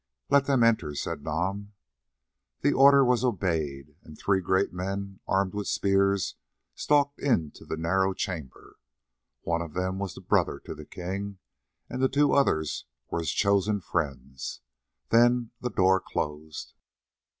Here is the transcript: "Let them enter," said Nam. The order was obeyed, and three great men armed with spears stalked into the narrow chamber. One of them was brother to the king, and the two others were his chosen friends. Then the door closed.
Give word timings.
"Let 0.31 0.47
them 0.47 0.63
enter," 0.63 0.95
said 0.95 1.23
Nam. 1.23 1.73
The 2.61 2.73
order 2.73 3.05
was 3.05 3.23
obeyed, 3.23 3.97
and 4.01 4.17
three 4.17 4.41
great 4.41 4.73
men 4.73 5.19
armed 5.27 5.53
with 5.53 5.67
spears 5.67 6.33
stalked 6.73 7.19
into 7.19 7.65
the 7.65 7.77
narrow 7.77 8.15
chamber. 8.15 8.79
One 9.43 9.61
of 9.61 9.75
them 9.75 9.99
was 9.99 10.17
brother 10.17 10.57
to 10.61 10.73
the 10.73 10.85
king, 10.85 11.37
and 11.87 12.01
the 12.01 12.09
two 12.09 12.33
others 12.33 12.85
were 13.11 13.19
his 13.19 13.29
chosen 13.31 13.79
friends. 13.79 14.61
Then 15.09 15.51
the 15.61 15.69
door 15.69 15.99
closed. 15.99 16.73